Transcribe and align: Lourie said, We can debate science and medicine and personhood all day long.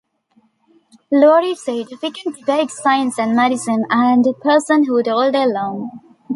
Lourie 1.11 1.53
said, 1.53 1.85
We 2.01 2.09
can 2.09 2.33
debate 2.33 2.71
science 2.71 3.19
and 3.19 3.35
medicine 3.35 3.85
and 3.91 4.25
personhood 4.41 5.05
all 5.07 5.31
day 5.31 5.45
long. 5.45 5.91